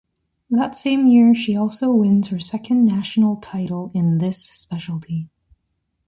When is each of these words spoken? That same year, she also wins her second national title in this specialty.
That 0.49 0.75
same 0.75 1.05
year, 1.05 1.35
she 1.35 1.55
also 1.55 1.91
wins 1.91 2.29
her 2.29 2.39
second 2.39 2.85
national 2.85 3.35
title 3.35 3.91
in 3.93 4.17
this 4.17 4.45
specialty. 4.45 5.29